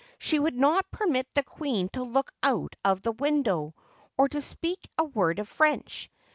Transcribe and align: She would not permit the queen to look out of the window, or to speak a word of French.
She 0.17 0.39
would 0.39 0.55
not 0.55 0.89
permit 0.89 1.27
the 1.35 1.43
queen 1.43 1.87
to 1.89 2.01
look 2.03 2.31
out 2.41 2.75
of 2.83 3.03
the 3.03 3.11
window, 3.11 3.75
or 4.17 4.27
to 4.29 4.41
speak 4.41 4.89
a 4.97 5.03
word 5.03 5.37
of 5.37 5.47
French. 5.47 6.09